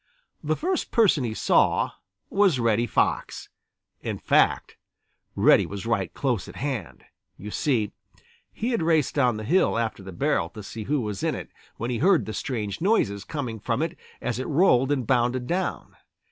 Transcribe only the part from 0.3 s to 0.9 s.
The first